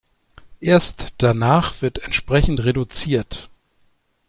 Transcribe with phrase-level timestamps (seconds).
[0.61, 3.51] Erst danach wird entsprechend reduziert.